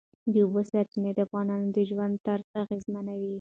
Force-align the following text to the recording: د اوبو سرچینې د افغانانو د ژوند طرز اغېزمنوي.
د 0.31 0.33
اوبو 0.43 0.61
سرچینې 0.69 1.11
د 1.13 1.19
افغانانو 1.27 1.67
د 1.75 1.77
ژوند 1.89 2.13
طرز 2.25 2.47
اغېزمنوي. 2.61 3.29